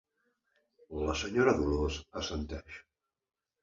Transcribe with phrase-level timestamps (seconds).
[1.09, 2.85] La senyora Dolors assenteix.